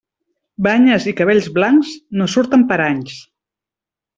Banyes 0.67 1.05
i 1.11 1.13
cabells 1.19 1.49
blancs, 1.57 1.93
no 2.23 2.31
surten 2.37 2.67
per 2.73 2.81
anys. 2.87 3.21